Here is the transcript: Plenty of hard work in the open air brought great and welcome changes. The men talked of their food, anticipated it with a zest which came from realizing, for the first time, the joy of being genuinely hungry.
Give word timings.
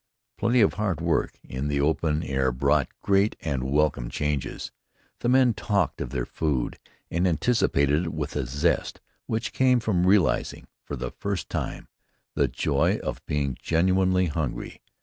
Plenty 0.39 0.61
of 0.61 0.73
hard 0.73 0.99
work 0.99 1.37
in 1.43 1.67
the 1.67 1.79
open 1.79 2.23
air 2.23 2.51
brought 2.51 2.87
great 3.03 3.35
and 3.41 3.63
welcome 3.63 4.09
changes. 4.09 4.71
The 5.19 5.29
men 5.29 5.53
talked 5.53 6.01
of 6.01 6.09
their 6.09 6.25
food, 6.25 6.79
anticipated 7.11 8.05
it 8.05 8.11
with 8.15 8.35
a 8.35 8.47
zest 8.47 8.99
which 9.27 9.53
came 9.53 9.79
from 9.79 10.07
realizing, 10.07 10.65
for 10.83 10.95
the 10.95 11.11
first 11.11 11.49
time, 11.51 11.87
the 12.33 12.47
joy 12.47 12.97
of 13.03 13.23
being 13.27 13.55
genuinely 13.61 14.25
hungry. 14.25 14.81